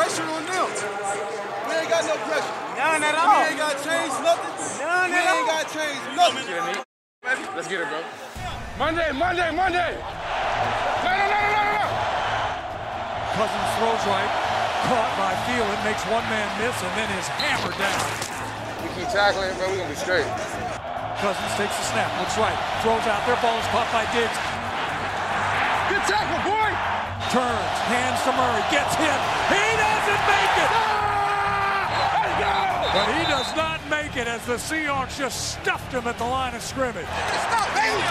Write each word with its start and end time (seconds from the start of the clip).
pressure 0.00 0.24
on 0.32 0.40
them. 0.48 0.68
We 1.68 1.76
ain't 1.76 1.92
got 1.92 2.08
no 2.08 2.16
pressure. 2.24 2.56
None 2.72 3.04
at 3.04 3.16
all. 3.20 3.44
We 3.44 3.52
ain't 3.52 3.60
got 3.60 3.76
to 3.76 3.84
change 3.84 4.14
nothing. 4.24 4.52
None 4.80 5.12
we 5.12 5.20
at 5.20 5.28
ain't 5.28 5.44
all. 5.44 5.52
got 5.52 5.60
to 5.60 5.76
change 5.76 6.00
nothing. 6.16 6.46
Let's 7.52 7.68
get 7.68 7.84
it, 7.84 7.88
bro. 7.92 8.00
Monday, 8.80 9.12
Monday, 9.12 9.52
Monday. 9.52 9.92
No, 11.04 11.10
no, 11.12 11.26
no, 11.28 11.36
no, 11.36 11.60
no, 11.60 11.72
no. 11.76 11.88
Cousins 13.36 13.70
throws 13.76 14.04
right, 14.08 14.32
caught 14.88 15.12
by 15.20 15.32
Thielen, 15.44 15.80
makes 15.84 16.00
one 16.08 16.24
man 16.32 16.48
miss, 16.56 16.76
and 16.80 16.92
then 16.96 17.08
is 17.20 17.28
hammered 17.36 17.76
down. 17.76 18.00
We 18.80 18.88
keep 18.96 19.08
tackling, 19.12 19.52
bro. 19.60 19.68
We're 19.68 19.84
gonna 19.84 19.92
be 19.92 20.00
straight. 20.00 20.28
Cousins 21.20 21.52
takes 21.60 21.76
the 21.76 21.86
snap, 21.92 22.08
looks 22.16 22.40
right, 22.40 22.56
throws 22.80 23.04
out 23.04 23.20
there, 23.28 23.36
ball 23.44 23.60
is 23.60 23.68
caught 23.68 23.92
by 23.92 24.08
Diggs, 24.16 24.32
Good 25.92 26.04
tackle, 26.08 26.40
boy. 26.48 26.59
Turns, 27.30 27.76
hands 27.86 28.18
to 28.26 28.34
Murray, 28.34 28.62
gets 28.74 28.90
hit, 28.98 29.20
he 29.54 29.66
doesn't 29.78 30.22
make 30.26 30.54
it! 30.66 30.70
Let's 32.10 32.34
go. 32.42 32.54
But 32.90 33.06
he 33.14 33.22
does 33.30 33.50
not 33.54 33.78
make 33.86 34.18
it 34.18 34.26
as 34.26 34.42
the 34.50 34.58
Seahawks 34.58 35.16
just 35.16 35.54
stuffed 35.54 35.94
him 35.94 36.10
at 36.10 36.18
the 36.18 36.26
line 36.26 36.54
of 36.54 36.62
scrimmage. 36.62 37.06
Stop, 37.06 37.70
baby. 37.78 38.02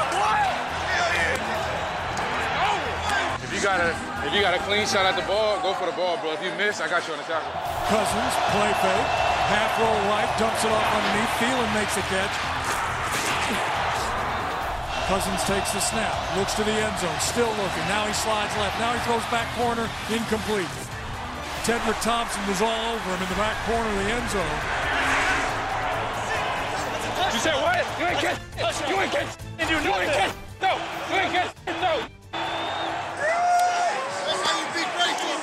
If 3.44 3.52
you 3.52 3.62
got 3.62 3.84
a 3.84 3.92
if 4.24 4.32
you 4.32 4.40
got 4.40 4.54
a 4.54 4.60
clean 4.64 4.88
shot 4.88 5.04
at 5.04 5.20
the 5.20 5.28
ball, 5.28 5.60
go 5.60 5.74
for 5.74 5.86
the 5.86 5.98
ball, 6.00 6.16
bro. 6.24 6.32
If 6.32 6.44
you 6.44 6.52
miss, 6.56 6.80
I 6.80 6.88
got 6.88 7.04
you 7.08 7.12
on 7.12 7.20
the 7.20 7.28
tackle. 7.28 7.52
Cousins, 7.92 8.34
play 8.56 8.72
fake, 8.80 9.10
half 9.52 9.76
roll 9.84 10.00
right, 10.08 10.30
dumps 10.40 10.64
it 10.64 10.72
off 10.72 10.88
underneath, 10.96 11.34
Thielen 11.44 11.68
makes 11.76 11.96
the 11.96 12.06
catch. 12.08 12.59
Cousins 15.10 15.42
takes 15.46 15.74
the 15.74 15.82
snap, 15.82 16.14
looks 16.38 16.54
to 16.54 16.64
the 16.64 16.70
end 16.70 16.96
zone, 17.00 17.20
still 17.20 17.50
looking. 17.50 17.86
Now 17.90 18.06
he 18.06 18.14
slides 18.14 18.56
left. 18.58 18.78
Now 18.78 18.94
he 18.94 19.00
throws 19.10 19.26
back 19.34 19.50
corner, 19.58 19.90
incomplete. 20.14 20.70
Tedric 21.66 22.00
Thompson 22.06 22.46
was 22.46 22.62
all 22.62 22.94
over 22.94 23.10
him 23.10 23.24
in 23.24 23.30
the 23.30 23.36
back 23.36 23.58
corner 23.66 23.90
of 23.90 23.96
the 24.06 24.12
end 24.14 24.30
zone. 24.30 24.60
You 27.34 27.40
said 27.42 27.58
what? 27.58 27.82
You 27.98 28.06
ain't 28.06 28.20
catch. 28.22 28.38
You 28.88 29.00
ain't 29.02 29.12
catch. 29.12 29.34
You 29.58 29.94
ain't 29.98 30.14
catch. 30.14 30.34
No. 30.62 30.78
You 31.10 31.16
ain't 31.26 31.34
catch. 31.34 31.56
No. 31.66 32.06
That's 34.30 34.42
how 34.46 34.62
you 34.62 34.66
beat 34.78 34.90
great 34.94 35.18
teams. 35.18 35.42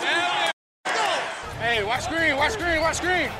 Hey, 1.59 1.83
watch 1.83 2.05
screen. 2.05 2.37
Watch 2.37 2.53
screen. 2.53 2.81
Watch 2.81 2.97
screen. 2.99 3.31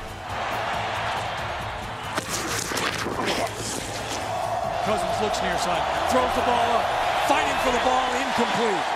Cousins 4.87 5.19
looks 5.19 5.41
near 5.41 5.57
side, 5.57 5.83
throws 6.11 6.31
the 6.31 6.47
ball 6.47 6.71
up, 6.79 6.87
fighting 7.27 7.59
for 7.59 7.75
the 7.75 7.83
ball, 7.83 8.07
incomplete. 8.23 8.87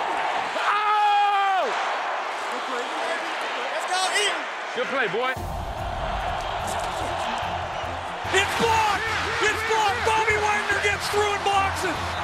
Oh! 0.56 1.68
Good 4.74 4.88
play, 4.88 5.08
boy. 5.12 5.36
It's 8.32 8.56
blocked! 8.56 9.04
It's 9.44 9.64
blocked! 9.68 10.06
Bobby 10.08 10.38
Wagner 10.40 10.80
gets 10.82 11.10
through 11.10 11.28
and 11.28 11.44
blocks 11.44 11.84
it! 11.84 12.21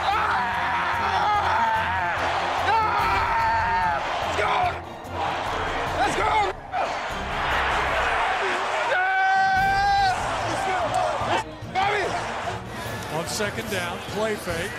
On 13.27 13.33
second 13.35 13.67
down, 13.67 13.99
play 14.15 14.39
fake. 14.39 14.71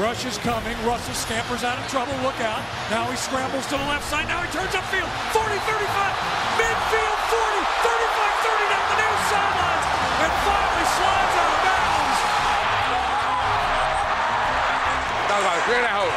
Rush 0.00 0.24
is 0.24 0.40
coming. 0.40 0.72
Russell 0.88 1.12
scampers 1.12 1.60
out 1.60 1.76
of 1.76 1.84
trouble. 1.92 2.16
Look 2.24 2.40
out. 2.40 2.64
Now 2.88 3.04
he 3.12 3.16
scrambles 3.20 3.68
to 3.68 3.76
the 3.76 3.84
left 3.84 4.08
side. 4.08 4.24
Now 4.32 4.40
he 4.40 4.48
turns 4.48 4.72
upfield. 4.72 5.04
40, 5.36 5.44
35, 5.68 5.76
midfield, 6.56 7.18
40, 7.28 7.60
35, 7.84 8.48
30 8.48 8.64
down 8.64 8.80
the 8.88 8.96
near 8.96 9.12
sidelines. 9.28 9.86
And 10.24 10.32
finally 10.40 10.86
slides 10.88 11.36
out 11.36 11.52
of 11.52 11.60
bounds. 11.68 12.16
That 15.28 15.36
was 15.36 15.44
about 15.44 15.60
a 15.60 15.64
three 15.68 15.80
and 15.84 15.84
a 15.84 15.92
half. 16.00 16.16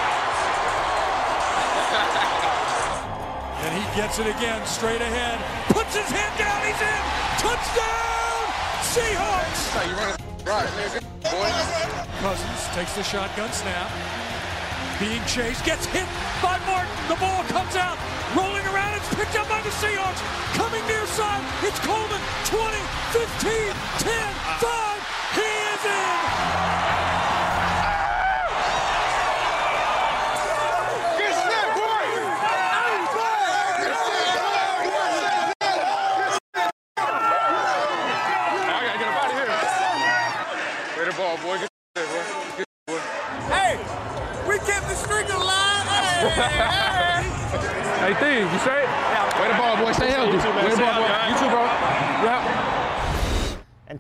And 3.68 3.72
he 3.76 3.84
gets 4.00 4.16
it 4.16 4.32
again, 4.32 4.64
straight 4.64 5.04
ahead. 5.04 5.44
Puts 5.76 5.92
his 5.92 6.08
head 6.08 6.32
down. 6.40 6.56
He's 6.64 6.80
in. 6.80 7.04
Touchdown! 7.44 8.48
Seahawks! 8.96 9.60
That's 9.60 9.76
how 9.76 9.84
you 9.92 9.96
run 10.00 10.16
a 10.16 10.24
right, 10.48 11.03
Cousins 12.22 12.68
takes 12.76 12.94
the 12.96 13.04
shotgun 13.04 13.52
snap. 13.52 13.90
Being 15.00 15.24
chased, 15.26 15.66
gets 15.66 15.86
hit 15.88 16.08
by 16.42 16.58
Martin. 16.66 16.94
The 17.10 17.16
ball 17.16 17.44
comes 17.46 17.76
out, 17.76 17.98
rolling 18.36 18.66
around. 18.68 18.96
It's 18.96 19.10
picked 19.16 19.36
up 19.36 19.50
by 19.50 19.62
the 19.62 19.70
Seahawks. 19.82 20.22
Coming 20.54 20.86
near 20.88 21.06
side. 21.08 21.44
It's 21.64 21.80
Coleman. 21.80 22.22
20, 22.46 22.78
15, 23.12 23.74
10, 24.00 24.34
5. 24.62 25.04
He 25.36 25.42
is 25.42 25.86
in. 25.86 26.93
Hey, 46.24 48.14
Hey, 48.16 48.40
you 48.52 48.60
straight? 48.60 48.84
Yeah. 48.88 49.42
Way 49.42 49.48
the 49.52 49.58
ball, 49.60 49.76
boy. 49.78 49.92
Stay 49.92 50.10
healthy. 50.12 50.38
Way 50.38 50.72
the 50.72 50.78
ball, 50.78 51.04
boy. 51.04 51.08
You 51.28 51.36
too, 51.40 51.50
bro. 51.52 51.63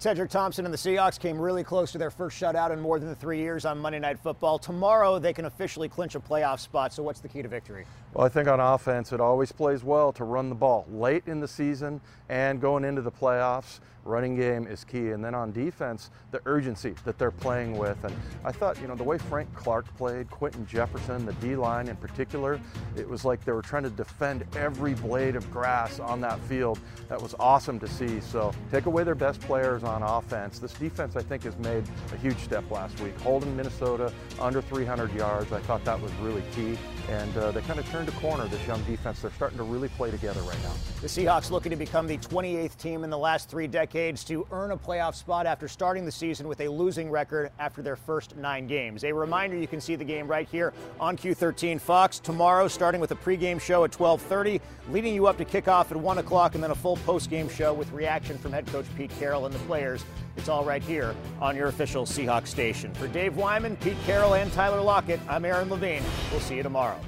Tedric 0.03 0.29
Thompson 0.29 0.65
and 0.65 0.73
the 0.73 0.77
Seahawks 0.77 1.17
came 1.17 1.39
really 1.39 1.63
close 1.63 1.93
to 1.93 1.97
their 1.97 2.11
first 2.11 2.37
shutout 2.37 2.71
in 2.71 2.81
more 2.81 2.99
than 2.99 3.15
three 3.15 3.39
years 3.39 3.63
on 3.63 3.79
Monday 3.79 3.99
Night 3.99 4.19
Football. 4.19 4.59
Tomorrow, 4.59 5.17
they 5.17 5.31
can 5.31 5.45
officially 5.45 5.87
clinch 5.87 6.15
a 6.15 6.19
playoff 6.19 6.59
spot. 6.59 6.91
So, 6.91 7.01
what's 7.03 7.21
the 7.21 7.29
key 7.29 7.41
to 7.41 7.47
victory? 7.47 7.85
Well, 8.13 8.25
I 8.25 8.29
think 8.29 8.49
on 8.49 8.59
offense, 8.59 9.13
it 9.13 9.21
always 9.21 9.53
plays 9.53 9.81
well 9.81 10.11
to 10.11 10.25
run 10.25 10.49
the 10.49 10.55
ball 10.55 10.85
late 10.91 11.23
in 11.25 11.39
the 11.39 11.47
season 11.47 12.01
and 12.27 12.59
going 12.59 12.83
into 12.83 13.01
the 13.01 13.13
playoffs. 13.13 13.79
Running 14.05 14.35
game 14.35 14.67
is 14.67 14.83
key. 14.83 15.11
And 15.11 15.23
then 15.23 15.33
on 15.33 15.53
defense, 15.53 16.11
the 16.31 16.41
urgency 16.45 16.93
that 17.05 17.17
they're 17.17 17.31
playing 17.31 17.77
with. 17.77 18.03
And 18.03 18.13
I 18.43 18.51
thought, 18.51 18.79
you 18.81 18.87
know, 18.87 18.95
the 18.95 19.03
way 19.03 19.17
Frank 19.17 19.53
Clark 19.55 19.85
played, 19.95 20.29
Quinton 20.29 20.67
Jefferson, 20.67 21.25
the 21.25 21.31
D 21.33 21.55
line 21.55 21.87
in 21.87 21.95
particular, 21.95 22.59
it 22.97 23.07
was 23.07 23.23
like 23.23 23.45
they 23.45 23.53
were 23.53 23.61
trying 23.61 23.83
to 23.83 23.89
defend 23.89 24.43
every 24.57 24.93
blade 24.95 25.37
of 25.37 25.49
grass 25.51 26.01
on 26.01 26.19
that 26.19 26.37
field. 26.41 26.79
That 27.07 27.21
was 27.21 27.33
awesome 27.39 27.79
to 27.79 27.87
see. 27.87 28.19
So 28.19 28.51
take 28.71 28.87
away 28.87 29.05
their 29.05 29.15
best 29.15 29.39
players 29.39 29.85
on 29.85 29.92
offense. 30.01 30.59
This 30.59 30.73
defense, 30.73 31.15
I 31.15 31.21
think, 31.21 31.43
has 31.43 31.57
made 31.59 31.83
a 32.13 32.17
huge 32.17 32.37
step 32.37 32.69
last 32.71 32.99
week. 33.01 33.19
Holding 33.21 33.55
Minnesota 33.55 34.11
under 34.39 34.61
300 34.61 35.13
yards, 35.13 35.51
I 35.51 35.59
thought 35.59 35.83
that 35.85 36.01
was 36.01 36.11
really 36.13 36.43
key. 36.55 36.77
And 37.09 37.35
uh, 37.37 37.51
they 37.51 37.61
kind 37.61 37.79
of 37.79 37.87
turned 37.89 38.07
a 38.07 38.13
corner, 38.13 38.47
this 38.47 38.65
young 38.65 38.81
defense. 38.85 39.21
They're 39.21 39.31
starting 39.31 39.57
to 39.57 39.63
really 39.63 39.89
play 39.89 40.09
together 40.09 40.41
right 40.41 40.61
now. 40.63 40.71
The 41.01 41.07
Seahawks 41.07 41.51
looking 41.51 41.69
to 41.71 41.75
become 41.75 42.07
the 42.07 42.17
28th 42.17 42.77
team 42.77 43.03
in 43.03 43.09
the 43.09 43.17
last 43.17 43.49
three 43.49 43.67
decades 43.67 44.23
to 44.25 44.47
earn 44.51 44.71
a 44.71 44.77
playoff 44.77 45.15
spot 45.15 45.45
after 45.45 45.67
starting 45.67 46.05
the 46.05 46.11
season 46.11 46.47
with 46.47 46.61
a 46.61 46.67
losing 46.69 47.11
record 47.11 47.51
after 47.59 47.81
their 47.81 47.97
first 47.97 48.37
nine 48.37 48.67
games. 48.67 49.03
A 49.03 49.11
reminder: 49.11 49.57
you 49.57 49.67
can 49.67 49.81
see 49.81 49.95
the 49.95 50.05
game 50.05 50.27
right 50.27 50.47
here 50.47 50.73
on 50.99 51.17
Q13 51.17 51.79
Fox 51.79 52.19
tomorrow, 52.19 52.69
starting 52.69 53.01
with 53.01 53.11
a 53.11 53.15
pregame 53.15 53.59
show 53.59 53.83
at 53.83 53.91
12:30, 53.91 54.61
leading 54.89 55.13
you 55.13 55.27
up 55.27 55.37
to 55.37 55.45
kickoff 55.45 55.91
at 55.91 55.97
1 55.97 56.17
o'clock, 56.19 56.55
and 56.55 56.63
then 56.63 56.71
a 56.71 56.75
full 56.75 56.97
postgame 56.97 57.51
show 57.51 57.73
with 57.73 57.91
reaction 57.91 58.37
from 58.37 58.53
head 58.53 58.65
coach 58.67 58.85
Pete 58.95 59.11
Carroll 59.19 59.45
and 59.45 59.53
the 59.53 59.59
players. 59.83 60.05
It's 60.37 60.49
all 60.49 60.63
right 60.63 60.81
here 60.81 61.13
on 61.41 61.55
your 61.55 61.67
official 61.67 62.05
Seahawks 62.05 62.47
station. 62.47 62.93
For 62.93 63.07
Dave 63.07 63.35
Wyman, 63.35 63.75
Pete 63.77 63.97
Carroll, 64.05 64.35
and 64.35 64.51
Tyler 64.53 64.81
Lockett, 64.81 65.19
I'm 65.27 65.43
Aaron 65.45 65.69
Levine. 65.69 66.03
We'll 66.31 66.39
see 66.39 66.55
you 66.55 66.63
tomorrow. 66.63 66.99